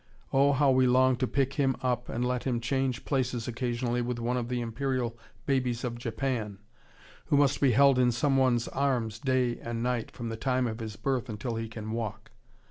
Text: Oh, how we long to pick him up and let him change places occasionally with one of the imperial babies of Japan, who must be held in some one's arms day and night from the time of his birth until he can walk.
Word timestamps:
Oh, 0.33 0.51
how 0.53 0.71
we 0.71 0.87
long 0.87 1.15
to 1.17 1.27
pick 1.27 1.53
him 1.53 1.75
up 1.83 2.09
and 2.09 2.25
let 2.27 2.43
him 2.45 2.59
change 2.59 3.05
places 3.05 3.47
occasionally 3.47 4.01
with 4.01 4.17
one 4.17 4.35
of 4.35 4.49
the 4.49 4.59
imperial 4.59 5.15
babies 5.45 5.83
of 5.83 5.95
Japan, 5.99 6.57
who 7.25 7.37
must 7.37 7.61
be 7.61 7.73
held 7.73 7.99
in 7.99 8.11
some 8.11 8.35
one's 8.35 8.67
arms 8.69 9.19
day 9.19 9.59
and 9.59 9.83
night 9.83 10.09
from 10.09 10.29
the 10.29 10.37
time 10.37 10.65
of 10.65 10.79
his 10.79 10.95
birth 10.95 11.29
until 11.29 11.53
he 11.55 11.69
can 11.69 11.91
walk. 11.91 12.31